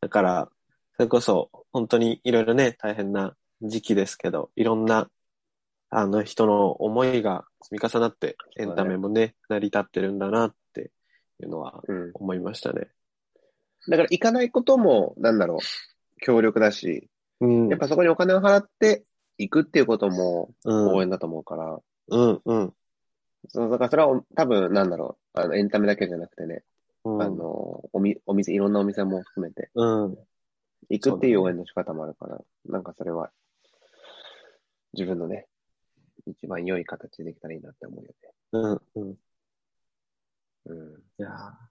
[0.00, 0.48] だから、
[0.96, 5.10] それこそ、本当にいろいろね、大変な時期ですけど、いろんな、
[5.90, 10.92] あの人の思いが積み重なって、エンタメもね、成り立ってるんだなって
[11.40, 12.10] いうのはうん。
[12.14, 12.88] 思いましたね。
[13.88, 15.58] だから行かないことも、なんだろう、
[16.20, 17.08] 協力だし、
[17.40, 17.68] うん。
[17.68, 19.04] やっぱそこにお金を払って
[19.38, 22.74] 行くっていうこともうん、応援だと思うから、うん、うん。
[23.48, 26.62] そうだからそれは多分、なんだろう、あの、エンタメだけじゃなくてね、
[27.04, 30.18] うん、あの、おみ、お店、いろんなお店も含めて、うん。
[30.90, 33.30] 行くっていう応援の仕方もあるから、なんかそれは、
[34.92, 35.46] 自分のね、
[36.26, 38.14] 一番良い形でできたらいいなって思うよ
[38.52, 39.10] うん、うん。
[39.10, 39.16] ね。
[40.66, 40.76] うん。
[41.18, 41.70] いやー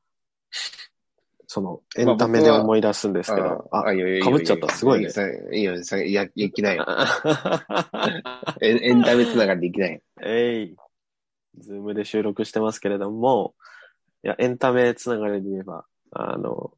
[1.51, 6.85] その、エンタメで思い出すんですけど、あ、あ、いいよいいよいいよ被っちゃったすごいねさいいよ、さいや、いきない よ。
[8.61, 10.01] エンタメつながりできないよ。
[10.21, 10.75] えい。
[11.57, 13.55] ズームで収録してますけれども、
[14.23, 16.77] いや、エンタメつながりで言えば、あの、こ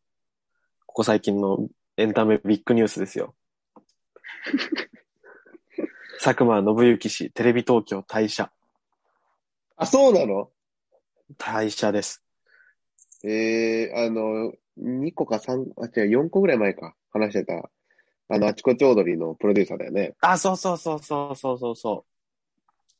[0.86, 3.36] こ最近のエンタメビッグニュースですよ。
[6.24, 8.52] 佐久間宣行氏、テレビ東京退社。
[9.76, 10.52] あ、そうなの？
[11.40, 12.22] 退社です。
[13.24, 17.72] ええあの、2個か3、あ、違う、4個ぐらい前か、話してた。
[18.30, 20.14] あの、あちこち踊りのプロデューサーだよね。
[20.22, 22.06] あ、そうそうそうそうそうそうそ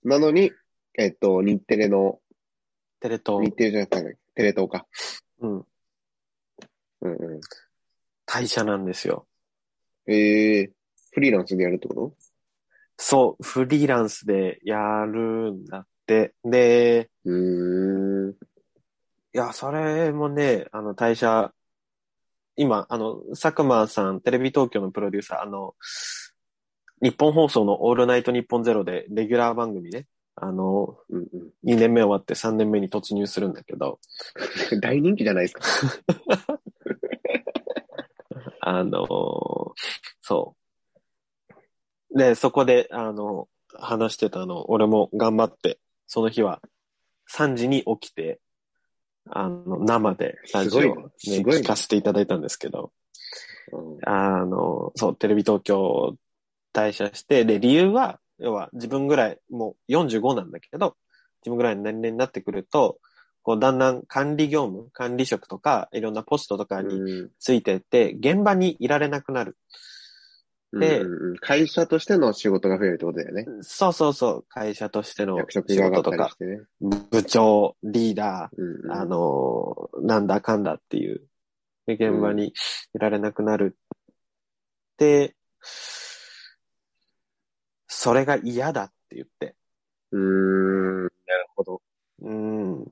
[0.04, 0.10] う。
[0.10, 0.52] なのに、
[0.98, 2.20] えっと、日テレの、
[3.00, 3.46] テレ東。
[3.46, 4.88] 日テレじゃなくて、テレ東か。
[5.42, 5.66] うん。
[7.02, 7.40] うんう
[8.26, 9.28] 退社なんですよ。
[10.08, 10.12] ん。
[10.12, 10.72] ええ
[11.12, 12.16] フリーランスでやるってこ
[13.04, 16.36] そう、フリーランスでやるんだって。
[16.44, 18.32] で、とうーん。
[18.32, 18.36] い
[19.34, 21.54] や、それもね、あの、退社、
[22.56, 25.74] 今、あの、佐久間さん、テレビ東京のプロデューサー、あの、
[27.02, 31.50] 日本放送のオールナイトニッポンゼロで、レギュラー番組ね、あの、うんうん。
[31.64, 34.00] 2年目終わって3年目に突入するんだけど、
[34.82, 35.62] 大人気じゃないですか。
[38.62, 39.74] あのー
[40.22, 40.61] そう。
[42.16, 46.62] で、そこで、あの、話してたの、俺も頑張って、その日は
[47.30, 48.40] 3時に起きて、
[49.30, 51.12] あの、生でラジオを、ね。
[51.26, 52.92] 聞かせていただいたんですけど、
[53.72, 54.10] うん。
[54.10, 56.16] あの、そう、テレビ東京
[56.74, 60.96] 退社して、で、理由は、要は自分ぐらい、もう45なんだけど、
[61.44, 63.00] 自分ぐらいの年齢になってくると、
[63.44, 67.30] こう、だんだん管理業務、管理職とか、いろんなポストとかにうん。
[67.40, 69.52] ついてって、現場にいられなくなる。
[69.52, 69.62] でうん
[70.74, 73.46] うん会社としての仕事が増えるってことだよね。
[73.62, 76.62] そうそうそう、会社としての仕事とか、ね。
[76.80, 81.22] 部長、リーダー、うんうんあの、なんだかんだっていう、
[81.88, 82.54] で現場にい
[82.94, 83.78] られなくなる。
[84.98, 85.36] で、
[87.88, 89.56] それが嫌だって言って。
[90.12, 91.12] うーん、なる
[91.56, 91.82] ほど。
[92.22, 92.92] うん。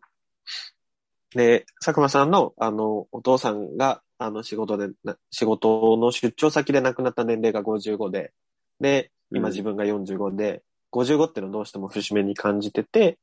[1.35, 8.33] で、佐久間さんの、あの、お父さんが、あの、仕事でな、仕事の出張先で亡くなった年齢が55で、
[8.79, 13.19] で、今うん自分が45で、55ってのをどうしても節目に感じてて、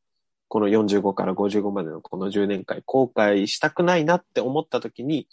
[0.48, 5.28] この45から55までのこの10年間、後悔したくないなって思った時に、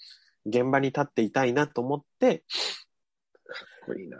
[0.45, 2.43] 現場に立っていたいなと思って、
[3.45, 4.17] かっこいいな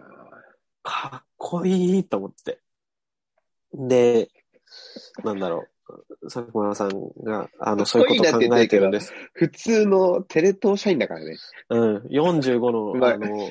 [0.83, 2.59] かっこいいと思って。
[3.73, 4.29] で、
[5.23, 5.72] なんだろう。
[6.23, 6.89] 佐久間さん
[7.23, 9.13] が、あの、そういうことを考えてるんです。
[9.33, 11.37] 普通のテレ東社員だからね。
[11.69, 11.97] うん。
[12.07, 13.49] 45の、あの、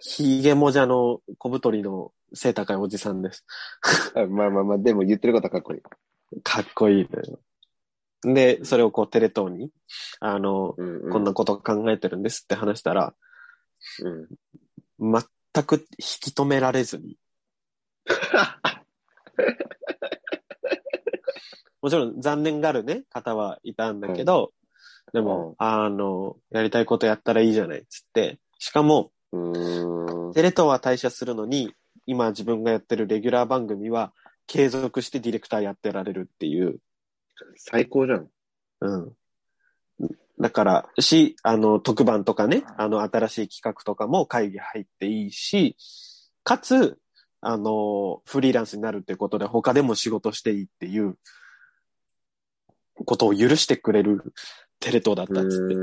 [0.00, 3.44] ひげもじゃの小太りの背高いおじさんです。
[4.14, 5.80] あまあまあまあ、でも言ってることはかっこいい。
[6.42, 7.40] かっこいいのよ。
[8.22, 9.70] で、それをこうテレ東に、
[10.20, 13.14] あの、うんうん、こんなこと考えてるんですって話したら、
[14.98, 15.14] うん。
[15.54, 15.86] 全く引
[16.20, 17.16] き止められずに、
[21.82, 24.52] もちろん残念がるね、方はいたんだけど、
[25.12, 29.10] でも、あの、やりたいことやったらいいじゃないっつって、しかも。
[30.34, 31.74] テレ東は退社するのに、
[32.06, 34.12] 今自分がやってるレギュラー番組は
[34.46, 36.78] 継続してディレクターやってられるっていう。
[37.56, 38.28] 最高じゃん。
[38.80, 39.12] うん。
[40.40, 45.76] だから、し、あの、特番とかね、あの、新しい企画とかも会議入っていいし、
[46.44, 46.98] かつ、
[47.40, 51.16] あの、フリーランスになるってことで他でも仕事していいっていう
[53.04, 54.34] ことを許してくれる
[54.80, 55.76] テレ東だったっつって。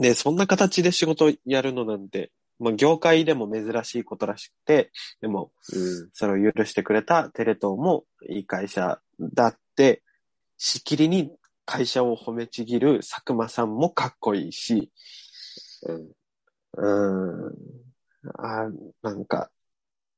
[0.00, 4.90] で、そんな形で仕事をやるのなんて、まあ、業界でも珍しいことらしくて、
[5.20, 6.08] でも、うん。
[6.12, 10.02] それを許してくれたテレ東もいい会社だって、
[10.56, 11.32] しきりに
[11.66, 14.90] 会社を褒めちぎる佐久間さんもかっこいいし、
[15.86, 16.12] うん。
[16.74, 17.54] うーん、
[18.38, 18.70] あ
[19.02, 19.50] なんか、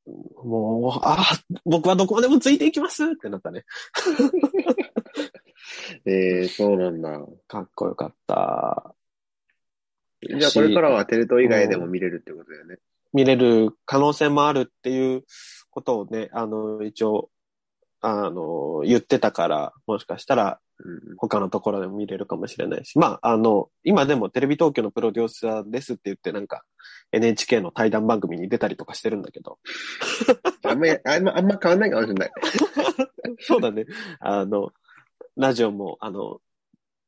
[0.06, 1.32] もう、あ
[1.64, 3.64] 僕はどこまでもついていきますってなったね。
[6.04, 7.20] えー、そうなんだ。
[7.48, 8.94] かっこよかった。
[10.22, 12.76] じゃあこれからはテレ東以外でも見れるってことだよね。
[13.12, 15.24] 見れる可能性もあるっていう
[15.70, 17.30] ことをね、あの、一応、
[18.00, 20.63] あの、言ってたから、もしかしたらうん。
[21.18, 26.64] 他のところでも見れるかもしれないし、まあ、あの、今でもテレビ東京のプロデューサーですって言ってなんか
[27.12, 29.58] NHK の対談番組に出たりとかしてるんだけど。
[30.64, 32.32] あんまり、あんま、あんま変わんないかもしれない。
[33.40, 33.86] そうだね。
[34.20, 34.72] あの、
[35.36, 36.40] ラジオも、あの、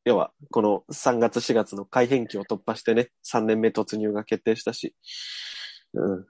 [0.04, 4.94] 要は、この3月4月の改編期を突破してね、3年目突入が決定したし、
[5.94, 6.26] うん、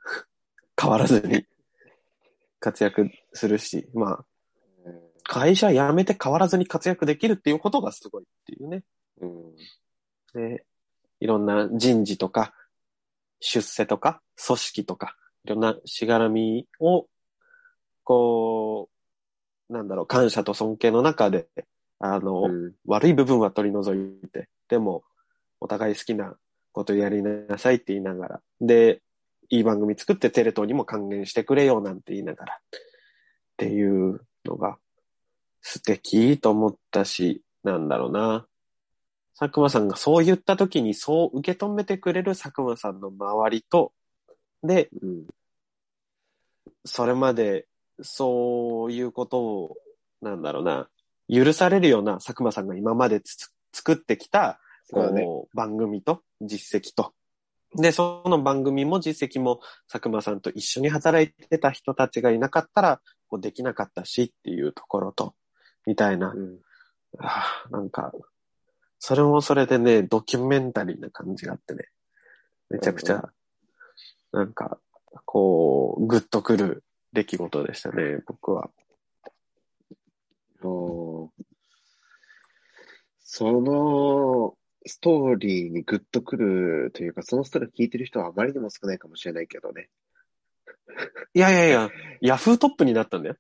[0.81, 1.47] 変わらずに
[2.61, 4.25] 活躍するし、まあ、
[5.29, 8.85] 会社辞めて変わらずに活躍できるっていうことがすごいっていうね。
[9.21, 9.57] うん。
[10.35, 10.65] で、
[11.21, 12.55] いろんな人事とか、
[13.41, 17.07] 出世とか、組織とか、いろんなしがらみを、
[18.05, 18.89] こ
[19.69, 21.49] う、なんだろう、感謝と尊敬の中で、
[21.99, 22.73] あの、うん。
[22.87, 25.03] 悪い部分は取り除いて、でも、
[25.61, 26.37] お互い好きな
[26.73, 29.03] ことやりなさいって言いながら、で、
[29.49, 32.69] いい番組作ってテレ東にも還元してくれよなんて言いながら、っ
[33.57, 34.77] ていうのが
[35.69, 38.47] 素敵と思ったし、なんだろうな。
[39.37, 43.93] 佐久間さんがそう言った時にそう受け止めてくれる佐久間さんの周りと、
[44.63, 45.27] で、うん。
[46.85, 47.67] それまで
[48.01, 49.77] そういうことを、
[50.23, 50.89] なんだろうな、
[51.29, 55.27] 許されるような佐久間さんが今までつ作ってきた、そうだね。
[55.53, 57.13] 番組と実績と。
[57.75, 59.59] で、その番組も実績も
[59.91, 65.35] 佐久間さんと一緒に働いてた人たちがいなかったら、こうできなかったしっていうところと、
[65.87, 66.33] みたいな。
[66.33, 66.59] うん。
[67.19, 68.13] ああなんか、
[68.99, 71.89] それもそれでね、ドキュメンタリーな感じがあってね。
[72.69, 73.33] めちゃくちうんゃ、
[74.33, 74.79] なんか、
[75.25, 78.71] こう、グッとくる出来事でしたね、僕は。
[80.63, 81.31] おー
[83.29, 89.89] そのストーリーにグッとくるというか、そのストーリーを聞いてる人はあまりにも少ないかもしれないけどね。
[91.35, 93.37] いやいやいや、ヤフートップになったんだよ。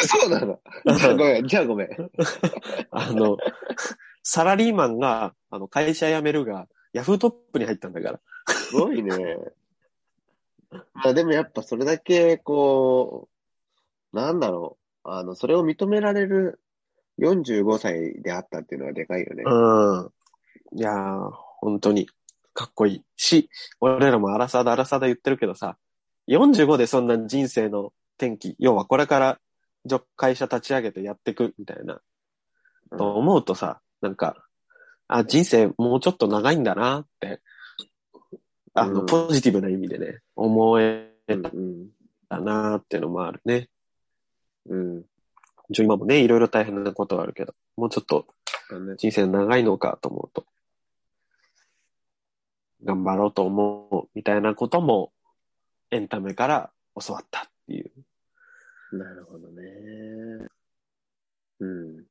[0.06, 0.60] そうなの。
[0.96, 1.88] じゃあごめん、じゃあごめん。
[2.90, 3.36] あの、
[4.22, 8.20] サラリーマンが、あの、会社辞めるが、ヤフートップに入ったんだから。
[8.48, 9.36] すごいね。
[10.94, 13.28] まあでもやっぱそれだけ、こ
[14.12, 15.08] う、なんだろう。
[15.08, 16.60] あの、それを認められる
[17.18, 19.44] 45歳であったっていうのはでかいよね。
[19.46, 20.78] うん。
[20.78, 22.08] いやー、本当に、
[22.52, 23.04] かっこいい。
[23.16, 23.48] し、
[23.80, 25.76] 俺らもアラサーだアラサーだ言ってるけどさ、
[26.28, 29.40] 45でそんな人生の転機、要はこれから
[30.16, 32.00] 会社立ち上げてやっていくみたいな、
[32.96, 34.36] と思うとさ、なんか、
[35.08, 37.40] あ、人生もうちょっと長いんだなって、
[38.74, 41.12] あの、うんポジティブな意味でね、思え
[42.28, 43.68] たなっていうのもあるね。
[44.68, 45.04] うん。
[45.70, 48.26] 一応今もね、いろいろ大変なことはあるけど、もうちょっと
[48.96, 50.46] 人生長いのかと思うと、
[52.84, 55.12] 頑張ろうと思うみたいなことも、
[55.90, 56.70] エンタメから
[57.04, 57.90] 教わったっていう。
[58.92, 60.48] なるほどね。
[61.60, 62.04] うん。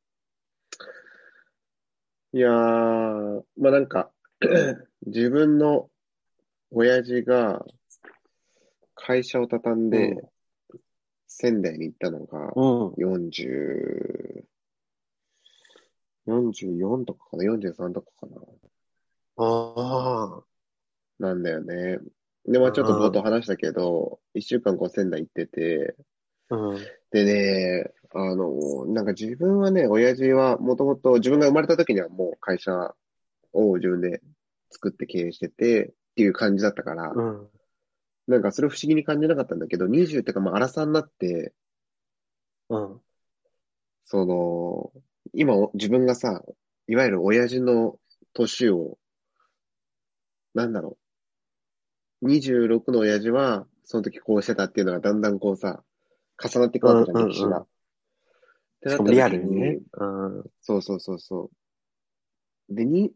[2.31, 4.11] いやー、まあなんか、
[5.05, 5.89] 自分の
[6.71, 7.65] 親父が
[8.95, 10.15] 会社を畳んで、
[11.27, 12.93] 仙台に行ったのがうん。
[12.97, 14.45] 40、
[16.27, 18.41] 44とかかな ?43 とかかな
[19.37, 20.43] ああ。
[21.17, 21.97] なんだよね。
[22.45, 25.95] で、まあちょっと冒頭話したけど、一週間こう仙台行ってて、
[26.49, 26.79] うん。
[27.11, 32.95] でね、あの、なんか自分はね、親父はもともと自分が生まれた時にはもう会社
[33.53, 34.21] を自分で
[34.71, 37.49] 作って経営しててっていう感じだったから、うん。
[38.27, 41.53] なんかそれ不思議に感じなかったんだけど、20ってかまあ、荒さになって、
[42.69, 43.01] うん。
[44.05, 44.91] その、
[45.33, 46.43] 今自分がさ、
[46.87, 47.99] いわゆる親父の
[48.33, 48.97] 年を、
[50.55, 50.97] なんだろ
[52.21, 55.83] う、26の親父は、その時こうしてたっていうのがだんだんこうさ、
[56.43, 57.65] 重なっていくわけじゃん、歴史が。
[58.87, 59.79] しかもリアルにね。
[59.93, 60.43] うん。
[60.61, 61.51] そうそうそうそ
[62.69, 62.75] う。
[62.75, 63.11] で、に、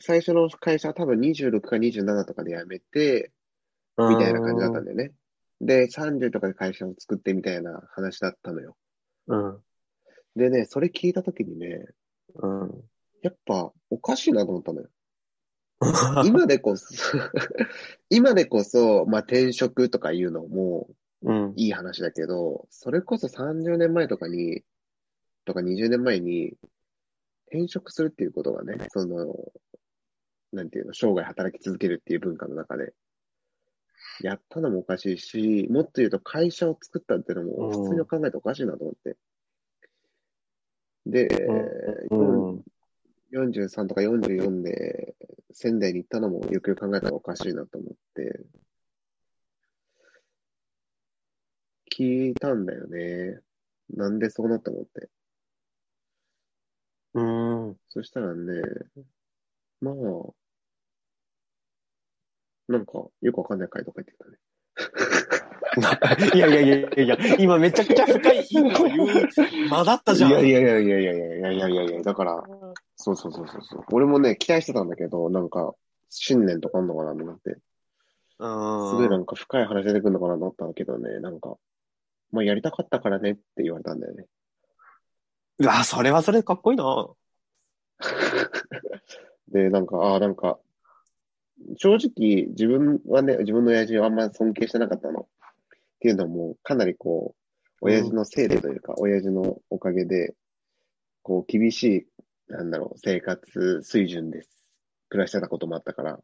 [0.00, 3.32] 最初の会社は多分26か27とかで辞めて、
[3.98, 5.12] みたいな感じだったんだよね。
[5.60, 8.76] で、30とかで会社を作ってみたいな話だったのよ。
[9.28, 9.58] うん。
[10.36, 11.86] でね、それ聞いたときにね、
[12.34, 12.84] うん。
[13.22, 14.88] やっぱおかしいなと思ったのよ。
[16.24, 16.86] 今でこそ、
[18.08, 20.88] 今でこそ、まあ、転職とかいうのも
[21.22, 21.52] うん。
[21.56, 24.62] いい話だけど、それこそ30年前とかに、
[25.44, 26.54] とか20年前に、
[27.46, 29.34] 転職するっていうことがね、その、
[30.52, 32.92] なんていうの、生涯働き続けるっていう文化の中で、
[34.20, 39.16] やったのもおかしいし、もっと言うと会社を作ったっていうのも普通に考えておかしいなと思って。
[41.06, 41.26] で、
[42.10, 42.64] うん。
[43.32, 45.14] 43とか44で
[45.52, 48.40] 仙台に行ったのもよくよく考えたらおかしいなと思って、
[51.92, 53.40] 聞いたんだよね。
[53.90, 55.08] なんでそうなったのって。
[57.14, 57.76] うん。
[57.90, 58.62] そしたらね、
[59.80, 59.94] まあ、
[62.68, 64.38] なんか、よくわかんない回答書いてたね。
[66.34, 69.28] い やいやいやいやいや、今めちゃくちゃ深い意味を言う
[69.68, 70.30] 間だったじゃん。
[70.30, 72.42] いやいやいやいやいやいやいやいやいやいや、だから、
[72.96, 73.84] そうそうそうそうそう。
[73.92, 75.74] 俺もね、期待してたんだけど、なんか、
[76.08, 77.50] 新年とかあんのかなと思って。
[77.54, 81.56] すごいなんか深い話出てくるのかなと思ったんだけどね、なんか、
[82.32, 84.26] まあやりたかったからねって言われたんだよね。
[85.58, 87.08] うわ、それはそれでかっこいいな。
[89.48, 90.58] で、なんか、ああ、なんか、
[91.76, 95.20] 正直自分はね、自分の親父をあんま尊敬してなかったの。
[95.20, 95.26] っ
[96.00, 97.42] ていうのも、かなりこう、
[97.82, 100.34] 親父のせいでというか、親父のおかげで、
[101.22, 102.08] こう、厳し
[102.48, 104.64] い、なんだろう、生活水準です。
[105.10, 106.20] 暮らしてたこともあったから、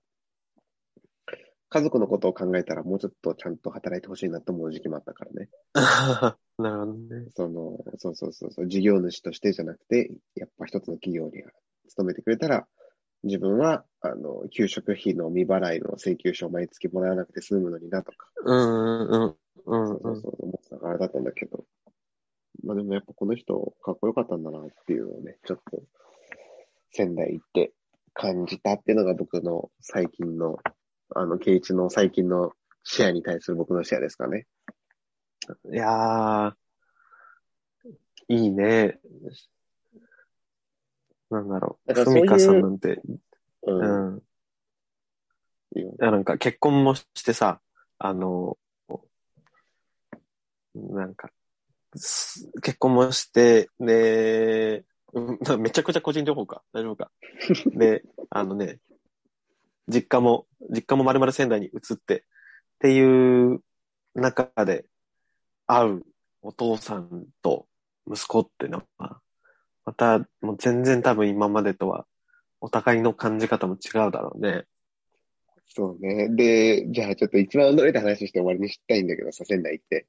[1.70, 5.48] 家族のことを考えたらもうちょっとちゃんと働いてほしいなと思う時期もあったからね。
[6.58, 7.26] なるほどね。
[7.36, 8.50] その、そうそうそう。
[8.52, 11.44] そう、事業主としてじゃなくて、やっぱ一つの企業に
[11.88, 12.66] 勤めてくれたら、
[13.22, 20.36] 自分は、あの、給食費の未払いの請求書を毎月もらわなくて済むのになとか、うんうんうんそうそうそう。
[20.38, 21.64] 思ってたからだったんだけど、
[22.64, 25.82] まあでもやっぱこの人かっこよかったんだなっていうのをね、ちょっと
[26.92, 27.72] 仙台行って
[28.14, 30.58] 感じたっていうのが僕の最近の、
[31.14, 32.52] あの、ケイチの最近の
[32.84, 34.46] シェアに対する僕のシェアですかね。
[35.72, 36.52] いやー、
[38.28, 38.98] いいね。
[41.30, 41.94] なんだろう。
[41.94, 43.00] ふみかさんなんて、
[43.62, 43.72] う。
[43.72, 44.22] うんん。
[45.76, 47.60] いいよいやなんか結婚もしてさ、
[47.98, 48.56] あの、
[50.74, 51.30] なんか、
[51.96, 55.20] す結婚もして、で、う
[55.56, 56.62] んめちゃくちゃ個人情報か。
[56.72, 57.10] 大丈夫か。
[57.74, 58.78] で、あのね、
[59.88, 62.22] 実家も、実家も丸々仙台に移って、っ
[62.80, 63.60] ていう
[64.14, 64.84] 中で
[65.66, 66.02] 会う
[66.42, 67.66] お父さんと
[68.06, 69.20] 息子ってのは、
[69.84, 72.06] また、もう全然多分今までとは、
[72.60, 74.64] お互いの感じ方も違うだろうね。
[75.68, 76.28] そうね。
[76.30, 80.06] で、じゃあちょっと一番驚いた話して終わりにしたいんだけどさ、仙台行って。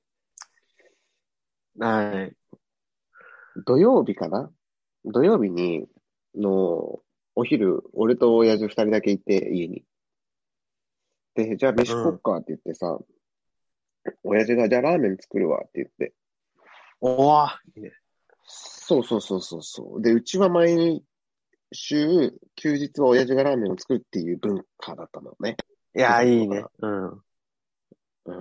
[1.77, 2.33] はい。
[3.65, 4.51] 土曜日かな？
[5.05, 5.85] 土曜日に、
[6.35, 7.01] の、
[7.35, 9.83] お昼、俺と親父二人だけいて、家に。
[11.35, 12.99] で、じゃあ飯食おっかって言ってさ、
[14.23, 16.13] 親父がじゃあラーメン作るわって言って。
[17.01, 17.93] おわいいね。
[18.45, 20.01] そうそうそうそうそう。
[20.01, 21.03] で、うちは毎
[21.71, 25.55] 週、休日は親父がラーメンを作るっていう文化だったのね。
[25.95, 26.65] いや、いいね。
[26.79, 27.09] うん。
[27.09, 27.17] う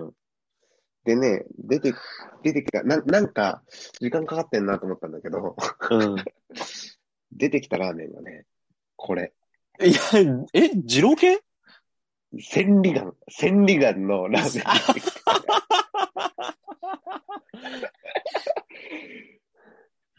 [0.07, 0.13] ん。
[1.05, 1.93] でね、出て、
[2.43, 3.63] 出てきた、な、なんか、
[3.99, 5.55] 時間かかってんなと思ったんだけど、
[5.91, 6.15] うん。
[7.31, 8.45] 出てきたラーメンがね、
[8.99, 9.33] これ。
[9.81, 9.99] いや、
[10.53, 11.39] え、二郎系？
[12.37, 14.63] 千里眼、千里眼のラーメン。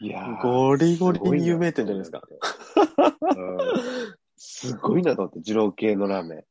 [0.03, 2.21] いやーゴリゴリに有名店じゃないですか。
[3.21, 3.57] うん
[4.43, 6.43] すごいなと思って、二郎系のラーメン。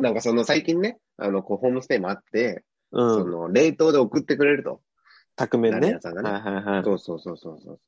[0.00, 3.30] なんかその最近ね、あの、こう、ホームステイもあって、そうん。
[3.30, 4.80] の、冷凍で送ってくれると。
[5.34, 6.00] 宅麺ねラーメン屋。
[6.00, 6.30] さんがね。
[6.30, 6.84] はいはいはい。
[6.84, 7.80] そうそうそうそうそう。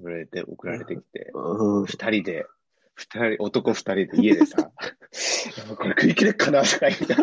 [0.00, 1.86] それで送られてきて、うん。
[1.86, 2.46] 二人で、
[2.94, 4.56] 二人、男二人で家でさ、
[5.76, 7.06] これ食い切れっかなとか言って。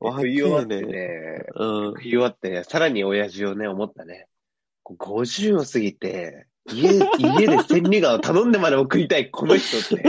[0.00, 1.94] 食い終わってね、うん。
[1.94, 4.26] 食い終わってね、さらに親父をね、思ったね。
[4.82, 10.04] こう50を過ぎて、家、家で千里眼を頼んでまでも食いたい、この人って。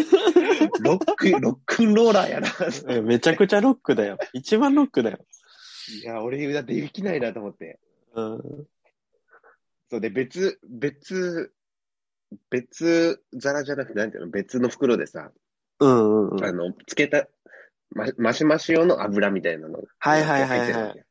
[0.81, 2.47] ロック、ロックンローラーやな。
[2.89, 4.17] えめちゃくちゃロックだよ。
[4.33, 5.19] 一番ロックだよ。
[6.03, 7.79] いや、俺だってできないなと思って。
[8.15, 8.67] うん。
[9.89, 11.53] そうで、別、別、
[12.49, 15.31] 別皿じゃなくて、なんていうの、別の袋でさ、
[15.79, 16.45] うんうんうん。
[16.45, 17.27] あの、つけた、
[17.91, 19.83] ま、マシマシ用の油みたいなの。
[19.99, 21.05] はいはいはいはい入ってるわけ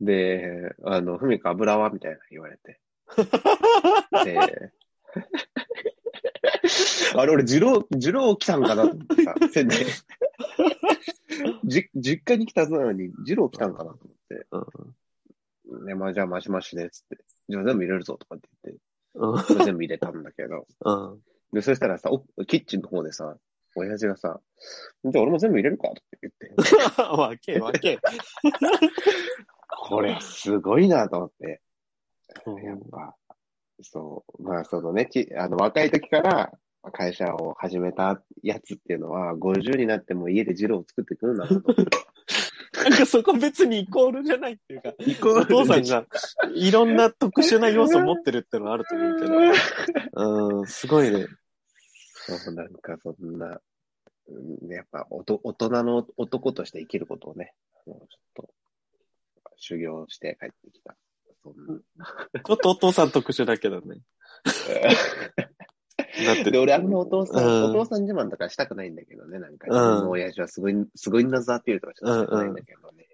[0.00, 1.90] で、あの、ふみか油は？
[1.90, 2.80] みたいな言われて。
[4.24, 4.72] で、
[7.16, 9.84] あれ、俺、二郎、二郎来たんかなと思ってさ、 仙台。
[11.64, 14.46] じ、実家に来たのに、二郎来たんかなと思って。
[15.84, 17.24] ね、まあ、じゃあ、マシマシで、つって。
[17.48, 18.82] じゃあ、全部入れるぞ、とかって言って。
[19.14, 19.64] うん。
[19.64, 20.66] 全部入れたんだけど。
[20.84, 21.20] うん。
[21.52, 23.36] で、そしたらさ、おキッチンの方でさ、
[23.76, 24.40] 親父がさ、
[25.04, 26.54] じゃあ俺も全部入れるかって言って。
[27.02, 27.98] わ けわけ。
[29.68, 31.60] これ、すごいなと思って。
[32.46, 33.16] うんやっぱ、
[33.82, 36.52] そう、まあ、そのね、ちあの、若い時から
[36.92, 41.74] 会社を始めたやつっていうのは、50になっても家でジローを作ってくるんだなと。
[42.84, 46.06] なんかそこ別にイコールじゃないっていうか、イコお父さんが
[46.54, 50.58] いろんな特殊な要素を持ってるってのはあると思うけど。
[50.58, 51.26] うん、すごいね。
[52.14, 53.46] そう、なんかそんな、
[54.28, 57.52] うんやっぱおと大人の男として生きることをね、
[57.86, 58.48] あのちょっと、
[59.56, 60.96] 修行して帰ってきた。
[61.42, 61.54] そん
[61.96, 64.00] なちょっとお父さん特殊だけどね。
[66.24, 73.06] だってで、、俺あんまお父さん、うんお父さん自慢とかしたくないんだけどね、なんか、うん親父はすごい、すごいんだぞアピールとかしたくないんだけどね。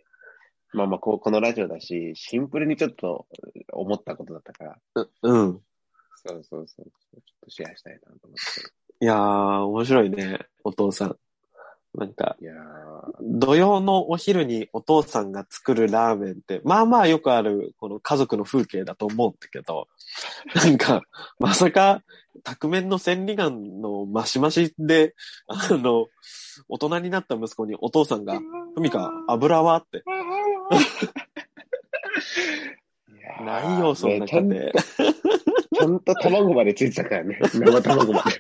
[0.73, 3.27] まあまあこう、このラジオだし、シンプルにちょっと
[3.73, 4.79] 思ったことだったから、
[5.23, 5.61] うん。
[6.27, 8.37] そうそうそう、ちょっとシェアしたいなと思っ
[9.01, 11.17] いやー、面白いね、お父さん。
[11.97, 12.37] なんか、
[13.23, 19.89] 土曜のお昼にお父さんが作るラーメンって、まあまあよくある、この家族の風景だと思うんだけど、
[20.55, 21.03] なんか、
[21.39, 22.03] まさか、
[22.45, 25.15] 宅麺の千里眼のマシマシで、
[25.49, 26.09] あの、
[26.69, 28.39] 大人になった息子にお父さんが、
[28.75, 30.05] ふみか、油はって、
[33.43, 34.73] ないよ、そんなねちゃん家庭。
[34.73, 37.39] ちゃんと卵までついてたからね。
[37.55, 38.39] 生卵まで。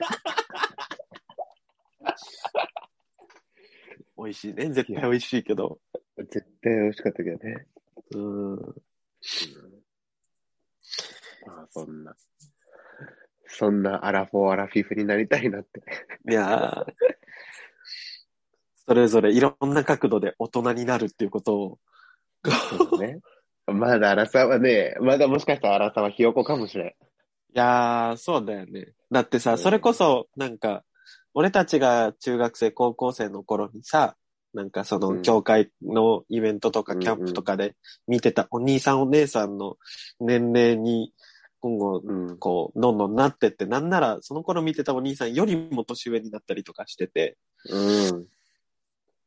[4.17, 4.71] 美味しいね。
[4.71, 5.79] 絶対美味しいけど。
[6.17, 7.67] 絶対美味しかったけどね。
[8.15, 8.75] うん。
[11.49, 12.15] あわ、そんな。
[13.49, 15.83] そんなアラフォー、アラフィフになりたいなって。
[16.29, 16.93] いやー
[18.87, 21.79] それぞれいろんな角度で大人になるっていうことを、
[22.45, 23.21] そうだね。
[23.67, 26.87] まだアラサーはね、まだもしかしたらアラサーはひよこかもしれん。
[26.89, 26.93] い
[27.55, 28.93] やー、そうだよね。
[29.11, 30.85] だってさ、うんそれこそ、なんか、
[31.39, 34.17] 俺たちが中学生、高校生の頃にさ、
[34.55, 37.77] なんかそうんの、教会のイベントとかキャンプとかで
[38.09, 39.77] 見てたお兄さんお姉さんの
[40.19, 41.13] 年齢に、
[41.61, 42.39] 今後、うん。
[42.39, 47.37] こう、どんどんなってって、なんなら、その頃見てたお兄さんよりも年上になったりとかしてて、
[47.69, 47.79] う
[48.17, 48.27] ん。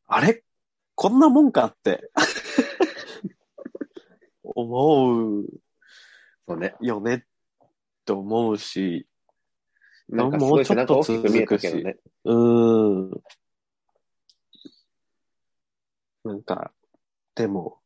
[0.07, 0.43] あれ？
[0.95, 2.09] こんなもんかって、
[4.43, 5.45] 思う
[6.47, 6.73] そうね。
[6.81, 7.19] よねっ
[8.03, 9.05] て思うし、
[10.09, 11.97] なんかすごい背中大きく見えたけどね。
[12.25, 13.21] うーん。
[16.23, 16.71] なんか、
[17.35, 17.79] でも、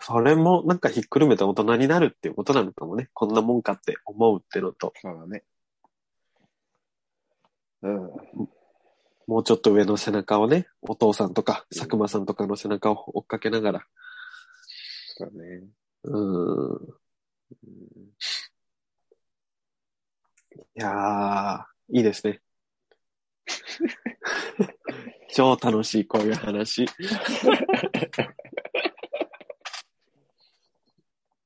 [0.00, 3.10] それもなんかひっくるめて大人になるっていうことなのかもね。
[3.12, 5.44] こんなもんかって思うってのと、そうだね。
[7.82, 8.10] うん。
[9.26, 13.86] もうちょっと上の背中をね、お父さんとか佐久間さんとかの背中を追っかけながら、
[15.16, 15.62] そうだね。
[16.04, 16.72] うーん。
[16.72, 16.96] うん
[20.78, 21.64] いやー、
[21.96, 22.42] いいですね。
[25.32, 26.84] 超楽しい、こういう話。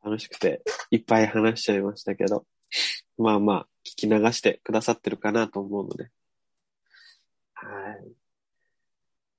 [0.03, 2.45] 楽しくて、いっぱい話しちゃいましたけど、
[3.19, 6.11] まあまあ、聞き流してくださってるかなと思うので。
[7.55, 8.13] はい。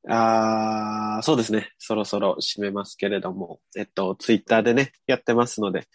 [0.10, 1.72] あー、そうですね。
[1.78, 5.88] そろそろ締めますけれども、えっと、ツイッターでね、やってますので、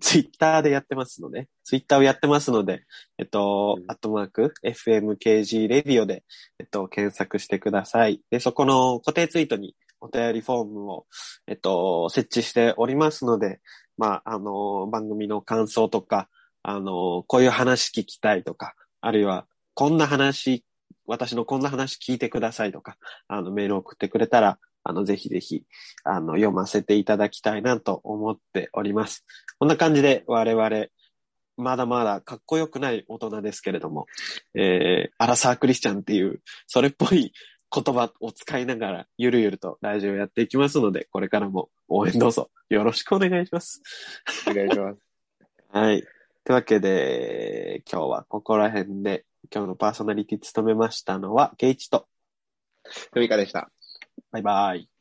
[0.00, 2.84] ツイッターでやってますので、ツイッターをやってますので、
[3.18, 6.24] えっと、うんアットマーク、FMKG レディオで、
[6.58, 8.22] えっと、検索してください。
[8.30, 11.06] で、そこの固定ツイートにお便りフォームを、
[11.46, 13.60] えっと、設置しておりますので、
[13.98, 16.28] まあ、あの、番組の感想とか、
[16.62, 20.64] あの、こういう話聞きたいとか、あるいは、こんな話、
[21.10, 22.96] 私のこんな話聞いてくださいとか、
[23.26, 25.64] あの、メールを送ってくれたら、あの、ぜひぜひ、
[26.04, 29.24] あの、読ませていただきたいなと思っております。
[29.58, 30.86] こんな感じで我々、
[31.56, 34.06] まだまだかっこよくない大人ですけれども、
[34.54, 37.32] えー、アラサークリスチャンっていう、それっぽい
[37.74, 43.82] 言葉を使いながら、ゆるゆるとラジオやっていきますので、これからも応援どうぞよろしくお願いします。
[44.48, 45.00] お願いします。
[45.70, 46.02] はい。
[46.02, 46.06] とい
[46.50, 52.06] うわけで、今日はここら辺で、今日のパーソナリティ務めましたのは、ケイチと、
[53.12, 53.70] ふみかでした。
[54.30, 54.99] バイバイ。